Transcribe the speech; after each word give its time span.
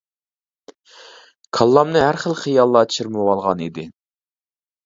كاللامنى 1.57 2.01
ھەر 2.05 2.19
خىل 2.23 2.35
خىياللار 2.41 2.91
چىرمىۋالغان 2.97 3.63
ئىدى. 3.67 3.89